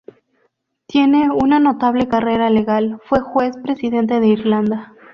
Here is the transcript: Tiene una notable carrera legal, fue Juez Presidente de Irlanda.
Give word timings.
Tiene 0.87 1.29
una 1.29 1.59
notable 1.59 2.07
carrera 2.07 2.49
legal, 2.49 2.99
fue 3.05 3.19
Juez 3.19 3.55
Presidente 3.57 4.19
de 4.19 4.29
Irlanda. 4.29 4.95